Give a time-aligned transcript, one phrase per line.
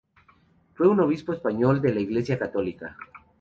[0.73, 2.97] Fue un obispo español de la Iglesia católica.